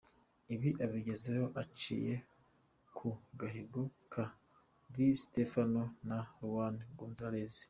[0.53, 2.13] Ibi abigezeho aciye
[2.97, 3.09] ku
[3.39, 3.81] gahigo
[4.13, 4.25] ka
[4.93, 7.55] Di Stéfano na Raúl Gonzalez.